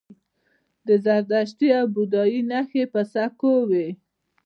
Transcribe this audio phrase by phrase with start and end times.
[0.87, 3.87] د زردشتي او بودايي نښې په سکو وې